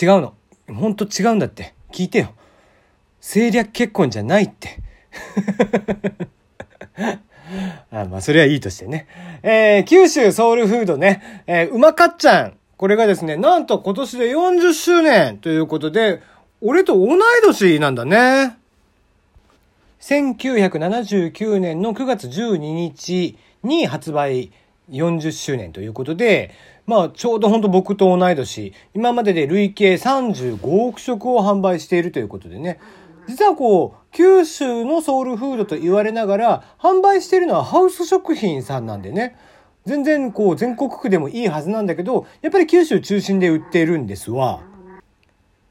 [0.00, 0.34] 違うの。
[0.68, 1.74] ほんと違うんだって。
[1.92, 2.34] 聞いてよ。
[3.20, 4.80] 政略結婚じゃないって。
[7.90, 9.06] あまあ、それはいいとしてね。
[9.42, 12.58] えー、九州ソウルフードね、えー、うまかっちゃん。
[12.76, 16.20] これがですね、なんと今年で40周年ということで、
[16.60, 18.58] 俺と同い年なんだね。
[20.00, 24.52] 1979年の9月12日に発売
[24.90, 26.54] 40周年ということで、
[26.86, 32.78] まあ、ちょうど本当僕と同い年、今までで累計35億食を販売しているということでね、
[33.28, 39.36] 実はこう、九州のソウルフードと言われながら、販売しているのはハウス食品さんなんでね、
[39.84, 44.62] 全然こう全国区でもいいはずなんだけど、やっぱり九州中心で売っているんですわ。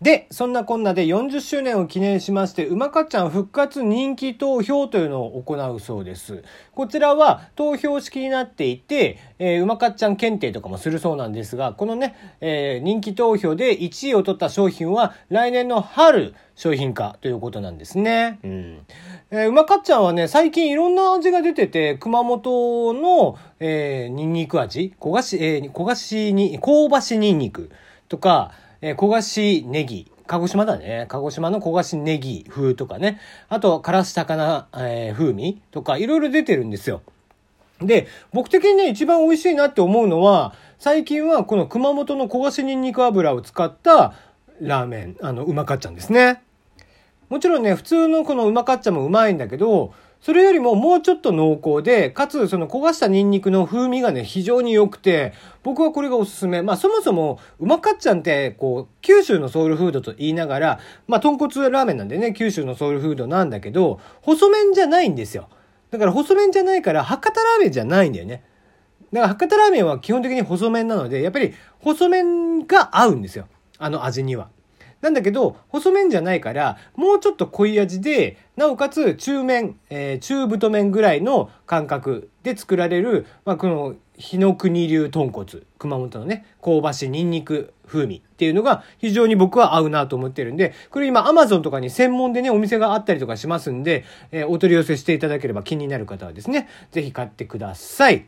[0.06, 6.44] で、そんなこんなで40周年を記念しまして、うまかっちゃん復活人気投票というのを行うそうです。
[6.76, 18.38] こちらは投票式になっていて、えー、うまかっちゃん検定とかもするそうなんですが、このね、えー、人気投票で1位を取った商品は来年の春商品化ということなんですね。
[18.44, 18.80] うん。
[19.32, 27.72] えー、うまかっちゃんはね、最近いろんな味が出てて、熊本の、えー、ニンニク味焦がし、えー、焦がしに、香ばしニンニク
[28.08, 28.52] とか、
[28.86, 31.08] えー、焦がしネギ、鹿児島だね。
[31.10, 33.20] 鹿児島の焦がしネギ風とかね。
[33.50, 37.02] あと、からし高菜、えー、風味とか、いろいろ出てるんですよ。
[37.82, 44.14] で、僕的にね、一番美味しいなって思うのは、最近はこの熊本の焦がしニンニク油を使った
[44.62, 46.44] ラーメン、あの、うまかっちゃんですね。
[47.30, 49.96] もちろんね、普通のこのうまかっちゃんもうまいんだけど、
[50.26, 56.64] それよりももうちょっと濃厚で、かつその焦がしたニンニクの風味がね、非常に良くて、僕はこれがおすすめ。
[56.64, 65.48] まあそもそも、うまかっちゃんって、こう、九州のソウルフードと言いながら、まあ豚骨ラーメンなんでね、九州のソウルフードなんだけど、細麺じゃないんですよ。
[65.92, 68.44] だから細麺じゃないから、博多ラーメンじゃないんだよね。
[69.14, 73.48] だから博多ラーメンは基本的に細麺なので、やっぱり細麺が合うんですよ。
[73.78, 74.50] あの味には。
[75.06, 85.46] なんだけど、細麺じゃないから、もうちょっと濃い味で、なおかつ中麺、えー、中太麺ぐらいの感覚で作られる、まあ、この、日の国流豚骨、
[85.78, 98.26] 熊本のね、香ばしいニンニク風味っていうのが非常に僕は合うなと思ってるんで、これ今 Amazon とかに専門でね、お店があったりとかしますんで、えー、お取り寄せしていただければ気になる方はですね、ぜひ買ってください。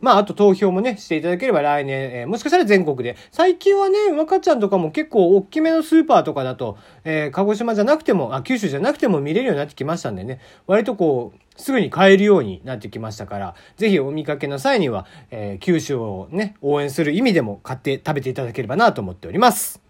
[0.00, 3.16] まあ、あと投票もね、していただければ来年、えー、もしかしたら全国で。
[3.30, 19.80] 最近はね、若ちゃんとかも結構大きめのスーパーとかだと、えー、鹿児島じゃなくても、あ、九州じゃなくても見れるようになってきましたんでね、割とこう、すぐに買えるようになってきましたから、ぜひお見かけの際には、えー、九州をね、応援する意味でも買って食べていただければなと思っております。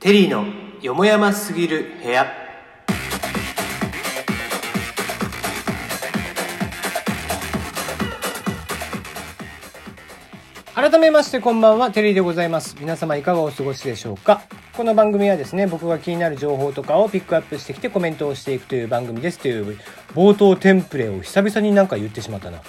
[0.00, 0.44] テリーの
[0.82, 2.41] よもやますぎる部屋。
[10.92, 12.76] 改めましてこんばんは、テリーでございます。
[12.78, 14.42] 皆様いかがお過ごしでしょうか？
[14.74, 19.78] この番組はですね、僕が気になる情報とかをピックアップしてきてコメントをしていくという番組ですという
[20.14, 22.60] 冒頭テンプレを久々になんか言ってしまったな。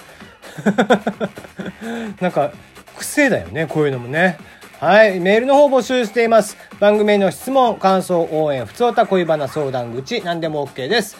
[2.22, 2.52] なんか、
[2.96, 4.38] 癖だよね、こういうのもね。
[4.80, 5.20] はい。
[5.20, 6.56] メールの方募集しています。
[6.80, 11.18] 番組への質問、感想、応援、ふつおた、恋バナ、相談口、何でも OK です。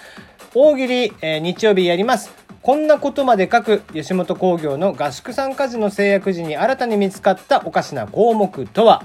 [0.54, 2.43] 大喜利、えー、日曜日やります。
[2.64, 9.04] こんなことまで書く吉本興業の合宿参加時の制約時に新たに見つかったおかしな項目とは？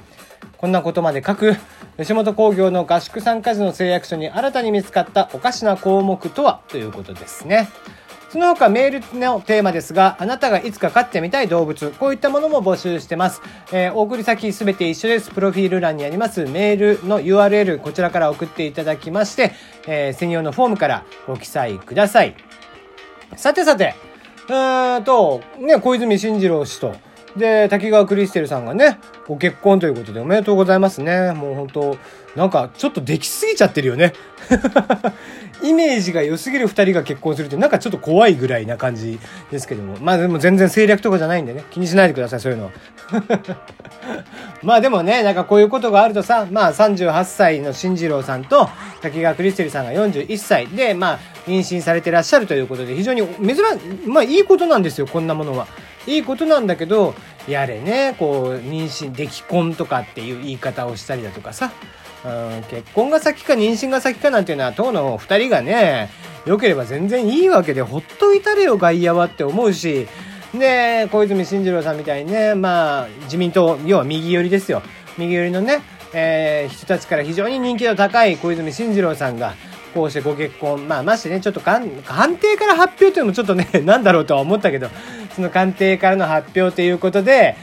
[0.58, 1.58] こんなことまで書く
[1.98, 6.62] 吉本興業の合宿参加時の誓約書に新たに見つかったおかしな項目とは？
[6.70, 7.68] ということですね。
[8.30, 13.42] その他メールのテーマですが、あなたがいつか飼ってみたい動物、こういったものも募集してます。
[13.74, 15.32] えー、お送り先すべて一緒です。
[15.32, 19.52] プロフィール欄にありますメールの URL、こちらから送っていただきまして、
[19.86, 22.36] えー、専用のフォームからご記載ください。
[23.36, 23.96] さてさて、
[24.50, 26.96] えーと、ね、小泉進次郎氏と、
[27.38, 31.34] で、滝川クリステルさんがね、ご結婚ということでおめでとうございますね。
[31.34, 31.98] もう本当
[32.36, 34.14] なんかちょっとできすぎちゃってるよね。
[35.62, 39.20] イメージが良すぎる二人が結婚するってなんかちょっと怖いぐらいな感じ
[39.52, 39.98] ですけども。
[40.00, 41.64] まあでも全然政略とかじゃないんでね。
[41.72, 42.72] 気にしないでください、そういうのは。
[44.64, 48.70] まあでもね、なんかこういうことがあるとさ、まあ38歳の進次郎さんと
[49.02, 53.58] 滝川クリステルさんが41歳で、まあ妊娠されてらっしゃるということで非常に珍
[54.08, 55.68] まあいいことなんですよ、こんなものは。
[56.08, 57.14] いいことなんだけど、
[57.48, 61.72] やれね、こう、妊娠、出来婚とかっていう言い方をしたりだとかさ、
[62.26, 66.10] うん、結婚が先か妊娠が先かなんていうのは、当の二人がね、
[66.46, 70.08] 良ければ全然いいわけで、ほっといたれよ、外野はって思うし、
[70.54, 74.82] で、小泉進次郎さんみたいにね、まあ、自民党、要は右寄りですよ。
[75.18, 75.82] 右寄りのね、
[76.14, 79.54] えー、人たちから非常に人気の高い小泉進次郎さんが、
[79.94, 81.90] こうしてご結婚、まあ、ましてね、ちょっと官
[82.38, 84.90] 邸から発表というのもちょっとね、 なんだろうとは思ったけど、
[85.40, 87.56] の官邸からの発表ということで、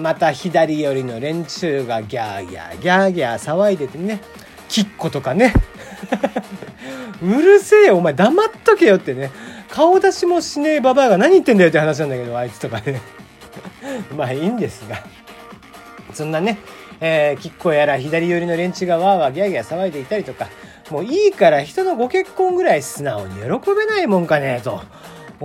[0.00, 4.20] また左寄りの連中がギャーギャーギャーギャー騒いでてね
[4.68, 5.52] キッコとかね。
[7.22, 9.30] うるせえよお前黙っとけよってね。
[9.70, 13.00] 顔出しもしねえババアが何言ってんだよって話なんだけどあいつとかね。
[14.16, 15.02] まあいいんですが。
[16.12, 16.58] そんなね、
[17.00, 20.48] えー、キッコやら左寄りの連中がわーわーギャーギャー騒いでいたりとか
[20.90, 24.82] もういいから人のご結婚ぐらい素直に喜べないもんかねえと。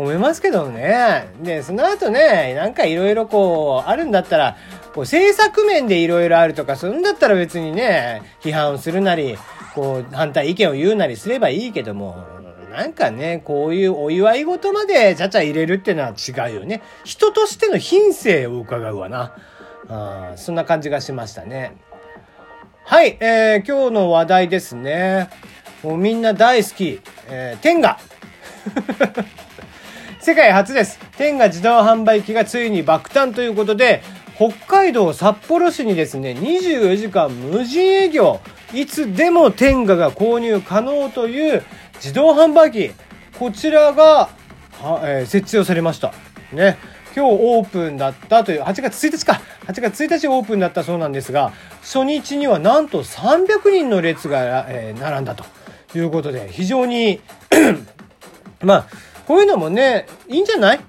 [0.02, 1.28] 思いますけどね。
[1.42, 4.56] で、その後ね、なんかいろいろこう、あるんだったら、
[4.94, 9.38] こう、政策面でいろいろあるとか、そんだったら別にね、批判をするなり、
[9.74, 12.24] こう、反対意見を言うなりすればいいけども、
[12.72, 16.84] なんかね、こういうお祝い事までちゃちゃ入れるっていうのは違うよね。
[17.04, 19.34] 人としての品性を伺うわな。
[19.90, 21.76] あそんな感じがしましたね。
[22.84, 25.30] はい、えー、今日の話題ですね。
[25.82, 27.00] もうみんな大好き、
[27.30, 28.00] えー、天下
[30.28, 31.00] 世界初です。
[31.18, 34.04] 天下自動販売機がついに爆誕ということで、
[34.36, 38.42] 北海道札幌市にですね、24時間無人営業、
[38.74, 41.64] いつでも天下が購入可能という
[41.94, 42.92] 自動販売機、
[43.40, 44.28] こちらが、
[45.02, 46.14] えー、設置をされました。
[46.52, 46.78] ね。
[47.16, 49.40] 今日オープンだったという、8月1日か。
[49.68, 51.54] 8月1日オープンだったそうなんですが、
[51.84, 55.46] 初日にはなんと300人の列が、えー、並んだと
[55.96, 57.22] いうことで、非常に
[58.62, 58.88] まあ、
[59.28, 60.80] こういうのもね、いいんじゃない？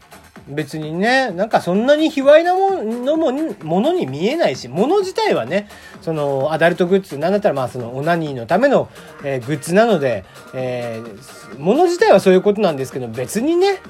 [0.49, 3.33] 別にね、なんかそんなに卑猥なものも
[3.63, 5.69] ものに見えないし、もの自体はね、
[6.01, 8.89] そのアダルトグッズ、なんだったらまあそのオナニーのための、
[9.25, 10.25] えー、グッズなので、
[10.55, 13.81] えー、もの自体はそういうことなんですけど、別にね、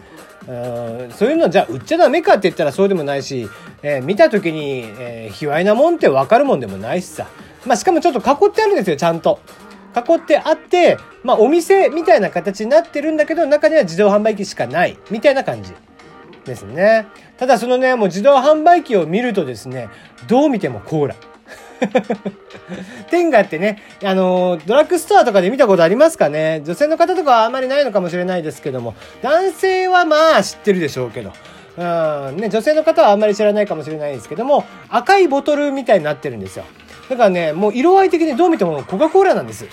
[0.48, 3.48] うんそういうのじゃあ売っちゃダメかって言ったらそうでもないし、
[3.82, 7.28] えー、見た時に、えー、卑猥なもんってわかるもんでもないしさ。
[7.66, 9.40] まあしかもちょっと囲ってあるんですよ、ちゃんと。
[9.94, 15.72] 囲ってあって、まあお店みたいな形になってるんだけど、中には自動販売機しかない、みたいな感じ
[16.44, 17.06] ですね。
[17.36, 19.88] ただそのね、もう自動販売機を見るとですね、
[20.26, 21.14] どう見てもコーラ。
[23.08, 26.60] テンガってね、あのドラッグストアとかで見たことありますかね？
[26.64, 31.32] 女性の方とかはあんまりないのかもしれないですけども、男性はまあ知ってるでしょうけど、
[31.76, 36.64] うんね、女性の方はあんまり知らないかもしれないですけども、赤いボトルみたいになってるんですよ。
[37.08, 39.66] だからね、もう色合い的にどう見てもコカ・コーラなんです。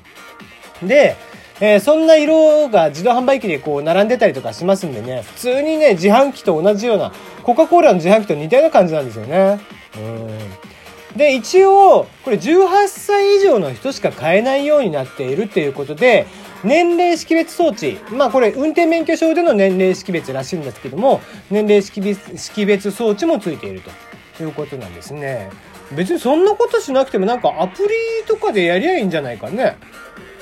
[0.82, 1.16] で、
[1.60, 7.12] えー、そんな色が自動販売機でこう並んでたりとかしますんでね、普通にね、自販機と同じような、
[7.42, 9.60] コカ・コーラの自販機と似たような感じなんですよね。
[9.96, 11.18] うん。
[11.18, 16.26] で、一応、これ18歳以上の人しか買えないようになっているっていうことで、
[16.62, 17.98] 年齢識別装置。
[18.10, 21.20] まあこれ運転免許証での年齢識別らしいんですけども、
[21.50, 23.80] 年齢識別識別装置もついている
[24.36, 25.50] ということなんですね。
[25.92, 27.88] 別にそんなことしなくてもなんかアプリ
[28.26, 29.76] とかでやりゃいいんじゃないかね。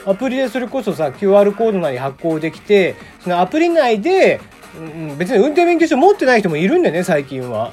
[0.06, 4.40] アプリでそれこそさ、QR コードなり発行できて、そのアプリ内で、
[4.76, 4.80] う
[5.14, 7.72] ん、別に運転免許証持ってない人もいるんでね、最近は。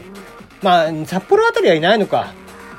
[0.61, 2.33] まあ、札幌あたりはいないのか。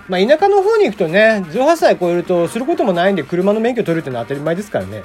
[0.09, 5.03] まあ、田舎の方に行くとね、18歳超えるとすることもないんで車の免許取るってのは当たり前ですからね。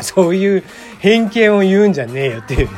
[0.00, 0.64] そういう
[1.00, 2.68] 偏見を言うんじゃねえよっていう、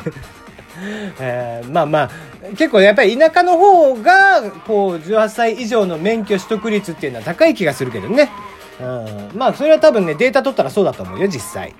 [1.21, 2.11] えー、まあまあ、
[2.57, 8.31] 結構やっぱり田舎の方が、こう、18歳以上の免許取得率っていうのは高い気がするけどね。
[8.81, 8.85] う
[9.35, 11.75] ん、まあ、それは多分ね、データ取ったらそうだと思うよ、実際。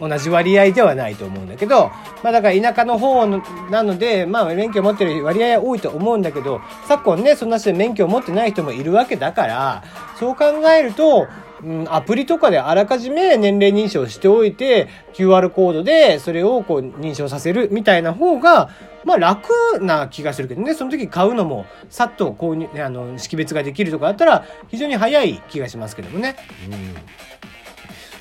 [0.00, 1.90] うん、同じ割合ではないと思うんだけど、
[2.22, 9.84] まあだから田舎の方なので、まあ免許持ってる割合は多いと思うんだけど、昨今ね、そんな人で免許を持ってない人もいるわけだから、
[10.18, 11.26] そう考えると、
[11.62, 18.70] うん、アプリとかであらかじめ年齢認証しておいて、QR コードでそれをこう認証させるみたいな方が、
[19.04, 19.50] まあ楽
[19.80, 26.36] な気がするけどね、その時買うのもさっと購入、あの、識別ができるとかだったら非常に早い気がしますけどもね。
[26.70, 27.49] うん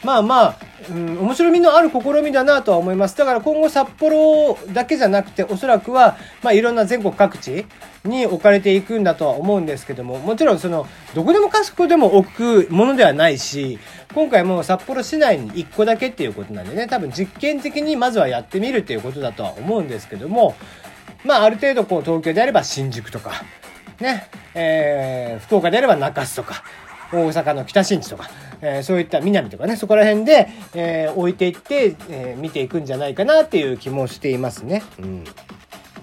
[0.04, 0.56] まあまあ、
[0.90, 3.18] うん、面白みのある試みだなとは思います。
[3.18, 7.66] だから今後札幌だけじゃなくて、おそらくは、まあいろんな全国各地
[8.06, 13.78] に置かれていくんだとは思うんですけども、もちろんその、どこでもかしこでも置くものではないし、
[14.14, 20.56] 今回も札幌市内に1個だけっていうことなんでね、多分実験的にまずはやってみるっていうことだとは思うんですけども、
[21.26, 23.32] まあある程度こう東京であれば新宿とか、
[24.00, 26.64] ね、えー、福岡であれば中洲とか、
[27.12, 28.30] 大阪の北新地とか、
[28.62, 34.84] えー、そういった南とかね、そこら辺で、えー、置いていって、えー、見ていくんじゃないかなっていう気もしていますね。
[35.00, 35.24] うん。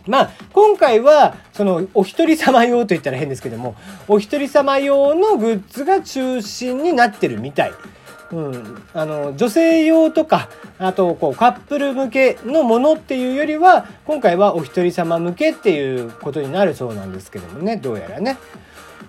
[0.06, 3.74] まあ、今回は、その、お一人様用と言ったら変ですけども、
[4.08, 7.72] お一人様用のグッズが中心になってるみたい。
[8.32, 8.82] うん。
[8.94, 10.48] あの、女性用とか、
[10.78, 18.36] あと、こう、カップル向けのものっていうよりは、今回はお一人様向けっていうことになるそうなんですけどもね、どうやらね。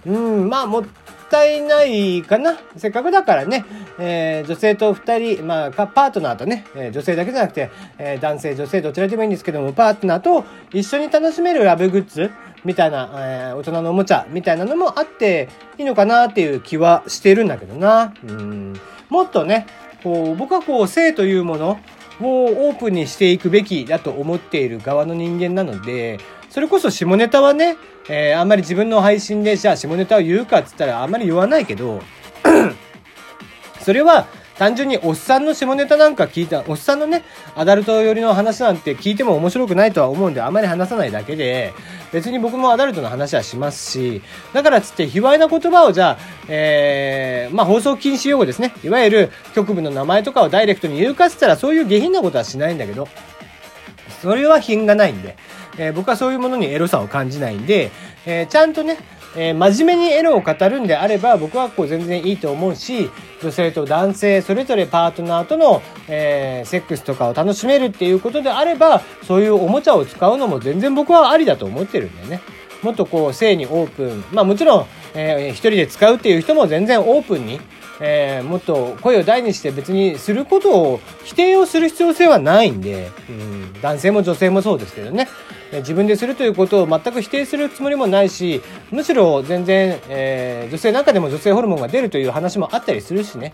[0.06, 0.86] うん、まあ、もっ
[1.30, 2.58] たいないかな。
[2.78, 3.66] せっかくだからね、
[4.00, 12.32] えー、女性と二人、まあ、パートナーとね、え、女性だけじゃなくて、えー、男性、女性どちらでもいいんですけども、パートナーと一緒に楽しめるラブグッズ
[12.64, 18.14] みたいな、えー、大人のおもちゃみたいなのもあっていいのかなっていう気はしてるんだけどな。
[18.24, 18.74] うん。
[19.10, 19.68] もっとね、
[20.04, 21.80] こう、僕はこう、性というもの
[22.22, 27.78] をオープンにしていくべきだと思っている側の人間なので、それこそ下ネタはね、
[28.10, 32.02] えー、あんまり自分の配信でじゃあ下ネタを言うかっつったらあんまり言わないけど、
[33.82, 34.28] それは
[34.58, 37.24] 単純におっさんの下ネタなんか聞いた、おっさんのね、
[37.56, 41.74] アダルト寄りの話なんて聞いても面白くないとは思うんであんまり話さないだけで、
[42.12, 44.24] 別に僕もアダルトの話はしますし、
[44.54, 48.74] だからつって卑猥な言葉をじゃあ、えー、まあ放送禁止用語ですね。
[48.84, 53.08] いわゆる局部の名前とかをダイレクトに言うかっつったらそういう下品なことはしないんだけど、
[54.24, 55.38] それは品がないんで、
[55.78, 57.92] えー、僕はそういうものにエロさを感じないんで、
[58.26, 58.98] えー、ちゃんとね、
[59.36, 63.10] えー、真面目にエロを語るんであれば僕はこう全然いいと思うし
[63.42, 72.42] 女性と男性それぞれパートナーとの、えー、セックスとかを楽しめるっていうことであればそういうおもちゃを使うのも全然僕はありだと思ってるんだよね。
[72.84, 77.60] もっとこう性にオープンまあもちろん、えー、一人で使うっていう人も全然オープンに
[78.00, 85.28] えー、もっと声を大にして別にすることを否定をする必要性はないんで、うん、男性も女性もそうですけどね、
[85.72, 88.62] 自分でするということを全く否定するつもりもないし、
[88.92, 93.54] むしろ全然、えー、女性なんかでも女性ホルモンが出るという話もあったりするしね、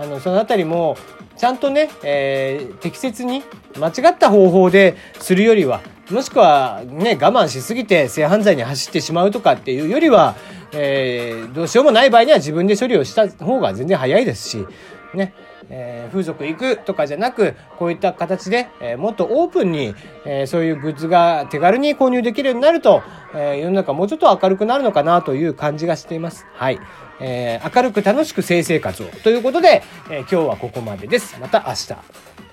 [0.00, 0.96] あの、その辺りも、
[1.36, 3.42] ちゃんとね、えー、適切に
[3.78, 10.36] 間違った方法でするよりは、もしくはね、我慢しすぎて性犯罪に走ってしまうとかっていうよりは、
[10.72, 14.66] えー、どうしようもない場合には自分で処理をした方が全然早いですし、
[15.14, 15.34] ね、
[15.68, 23.02] えー、風俗行くとかじゃなく、こういった形で、えー、もっとオープンに、えー、そういうグッズが手軽に購入できるようになると、
[23.34, 26.46] え世の中もうちょっと明るくなるのかなという感じがしています。
[26.52, 26.80] はい。
[27.20, 29.06] え明るく楽しく性生活を。
[29.22, 31.38] ということで、え今日はここまでです。
[31.40, 32.49] また明日。